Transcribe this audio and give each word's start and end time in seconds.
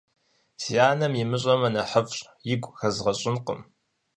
Си 0.61 0.73
анэми 0.89 1.17
имыщӀэмэ 1.23 1.69
нэхъыфӀщ, 1.73 2.19
игу 2.51 2.69
хэзгъэщӀынкъым. 2.79 3.61